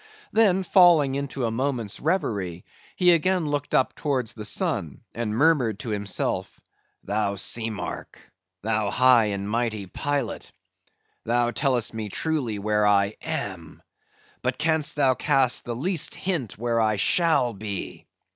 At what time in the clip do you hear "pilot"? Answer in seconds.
9.85-10.51